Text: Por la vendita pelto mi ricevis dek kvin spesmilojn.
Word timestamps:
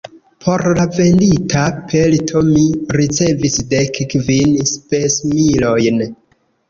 Por 0.43 0.61
la 0.77 0.85
vendita 0.93 1.65
pelto 1.91 2.41
mi 2.49 2.63
ricevis 3.01 3.59
dek 3.75 4.01
kvin 4.15 4.57
spesmilojn. 4.71 6.03